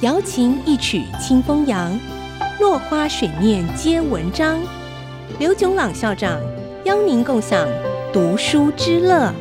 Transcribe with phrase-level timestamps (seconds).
[0.00, 1.98] 瑶琴一曲清风扬，
[2.60, 4.58] 落花水面皆文章。
[5.38, 6.40] 刘炯朗校长
[6.84, 7.66] 邀您共享
[8.12, 9.32] 读书之乐。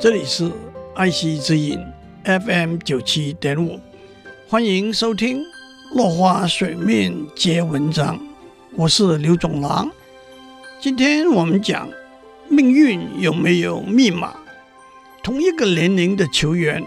[0.00, 0.50] 这里是
[0.94, 1.78] 爱惜之音
[2.24, 3.80] FM 九七点五，
[4.48, 5.38] 欢迎收听
[5.94, 8.16] 《落花水面皆文章》，
[8.76, 9.90] 我是刘炯朗。
[10.80, 11.88] 今天我们讲
[12.48, 14.34] 命运有没有密码？
[15.22, 16.84] 同一个年龄的球员，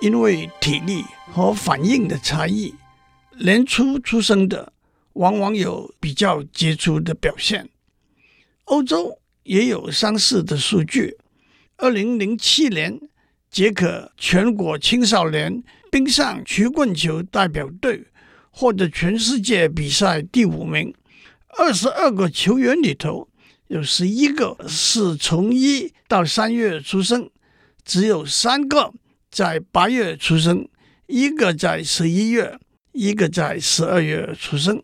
[0.00, 1.02] 因为体力
[1.32, 2.74] 和反应的差异，
[3.38, 4.74] 年初出生的
[5.14, 7.70] 往往有比较杰出的表现。
[8.64, 11.16] 欧洲也有相似的数据。
[11.78, 13.00] 二零零七年，
[13.50, 18.04] 捷克全国青少年冰上曲棍球代表队
[18.50, 20.92] 获得全世界比赛第五名。
[21.56, 23.28] 二十二个球员里头，
[23.68, 27.30] 有十一个是从一到三月出生，
[27.88, 28.92] 只有三个
[29.30, 30.68] 在八月出生，
[31.06, 32.60] 一个在十一月，
[32.92, 34.82] 一个在十二月出生。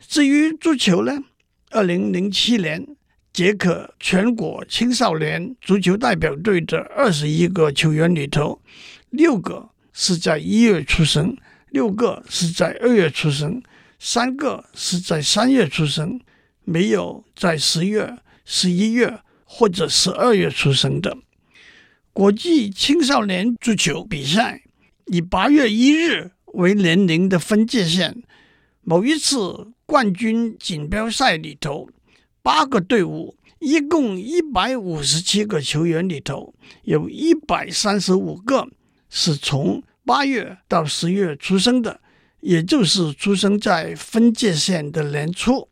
[0.00, 1.22] 至于足球呢？
[1.70, 2.84] 二零零七年。
[3.32, 8.62] 捷克全国青少年足球代表队的二十一个球员里头，
[9.10, 11.36] 六个是在一月出生，
[11.68, 13.62] 六个是在二月出生，
[13.98, 16.18] 三个是在三月出生，
[16.64, 21.18] 没有在十月、十一月或者十二月出生的。
[22.16, 24.62] 国际青少年足球比赛
[25.04, 28.22] 以八月一日为年龄的分界线，
[28.80, 31.90] 某一次冠军锦标赛里头。
[32.40, 38.66] 八个队伍，一共一百五十七个球员里头，有一百三十五个
[39.10, 42.00] 是从八月到十月出生的，
[42.40, 45.68] 也就是出生在分界线的年初；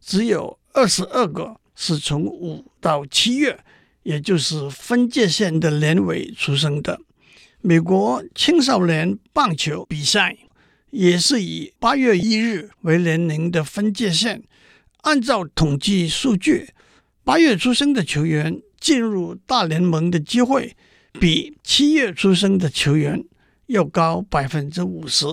[0.00, 3.58] 只有二十二个是从五到七月，
[4.02, 7.00] 也就是分界线的年尾出生的。
[7.60, 10.36] 美国青少年棒球比赛
[10.90, 14.42] 也是以八月一日为年龄的分界线。
[15.02, 16.70] 按照统计数据，
[17.24, 20.76] 八月出生的球员进入大联盟的机会
[21.18, 23.24] 比七月出生的球员
[23.66, 25.26] 要高百分之五十。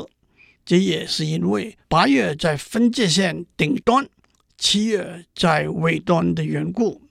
[0.66, 4.06] 这也是因为八月在分界线顶端，
[4.57, 7.01] 七月在尾端的缘故。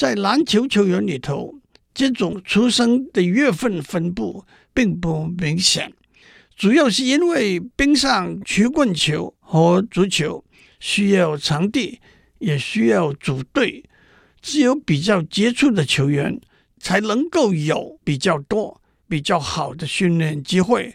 [0.00, 1.60] 在篮球球员里头，
[1.92, 5.92] 这种出生的月份分布并不明显，
[6.56, 10.42] 主要是因为冰上曲棍球和足球。
[10.78, 12.00] 需要场地，
[12.38, 13.84] 也需要组队，
[14.40, 16.40] 只有比较杰出的球员
[16.78, 20.94] 才能够有比较多、比较好的训练机会。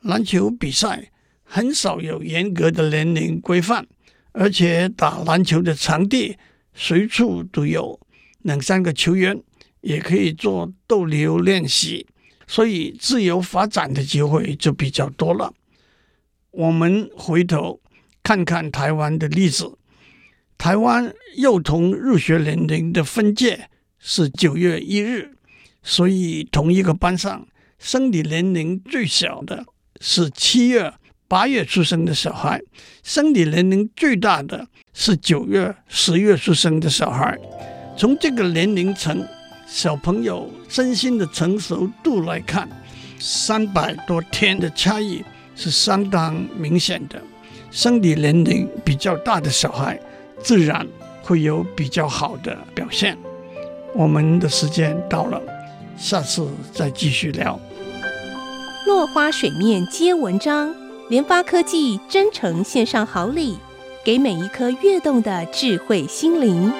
[0.00, 1.12] 篮球比赛
[1.44, 3.86] 很少有严格的年龄规范，
[4.32, 6.36] 而且打篮球的场地
[6.74, 8.00] 随处都有，
[8.44, 9.38] 两三个球员
[9.82, 12.06] 也可以做逗留练习，
[12.46, 15.52] 所以自由发展的机会就比较多了。
[16.52, 17.80] 我们回头。
[18.26, 19.76] 看看台湾的例子，
[20.56, 23.68] 台湾幼童入学年龄的分界
[23.98, 25.36] 是九月一日，
[25.82, 27.46] 所以同一个班上，
[27.78, 29.66] 生理年龄最小的
[30.00, 30.94] 是七月、
[31.28, 32.62] 八月出生的小孩，
[33.02, 37.38] 生理年龄最大的是九月、十月出生的小孩。
[37.96, 39.24] 从这个年龄层
[39.66, 42.68] 小朋友身心的成熟度来看，
[43.20, 45.22] 三百多天的差异
[45.54, 47.20] 是相当明显的。
[47.70, 49.98] 生理年龄比较大的小孩，
[50.42, 50.86] 自然
[51.22, 53.16] 会有比较好的表现。
[53.94, 55.40] 我们的时间到了，
[55.96, 57.58] 下次再继续聊。
[58.86, 60.74] 落花水面皆文章，
[61.08, 63.56] 联发科技真诚献上好礼，
[64.04, 66.72] 给每一颗跃动的智慧心灵。